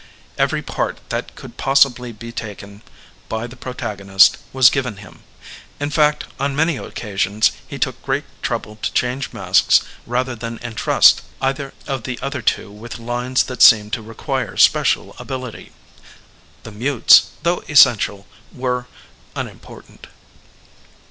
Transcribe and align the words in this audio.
Every 0.35 0.63
part 0.63 0.97
that 1.09 1.35
could 1.35 1.57
possibly 1.57 2.11
be 2.11 2.31
taken 2.31 2.81
by 3.29 3.45
the 3.45 3.55
protagonist 3.55 4.37
was 4.51 4.71
given 4.71 4.97
him; 4.97 5.21
in 5.79 5.91
fact, 5.91 6.23
on 6.39 6.55
many 6.55 6.77
occasions 6.77 7.51
he 7.67 7.77
took 7.77 8.01
great 8.01 8.23
trouble 8.41 8.77
to 8.77 8.91
change 8.93 9.31
masks 9.31 9.83
rather 10.07 10.33
than 10.35 10.57
entrust 10.63 11.21
either 11.39 11.75
of 11.85 12.01
the 12.01 12.17
other 12.19 12.41
two 12.41 12.71
with 12.71 12.97
lines 12.97 13.43
that 13.43 13.61
seemed 13.61 13.93
to 13.93 14.01
require 14.01 14.57
special 14.57 15.15
ability. 15.19 15.71
The 16.63 16.71
mutes, 16.71 17.27
though 17.43 17.63
essential, 17.69 18.25
were 18.51 18.87
nnimporatnt. 19.35 20.05